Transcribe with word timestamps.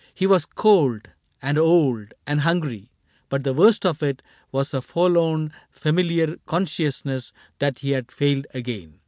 He 0.15 0.25
was 0.25 0.47
cold. 0.47 1.11
And 1.43 1.59
old, 1.59 2.15
and 2.25 2.41
hungry; 2.41 2.89
but 3.29 3.43
the 3.43 3.53
worst 3.53 3.85
of 3.85 4.01
it 4.01 4.23
Was 4.51 4.73
a 4.73 4.81
forlorn 4.81 5.53
familiar 5.69 6.37
consciousness 6.47 7.31
That 7.59 7.77
he 7.77 7.91
had 7.91 8.11
failed 8.11 8.47
again. 8.51 8.97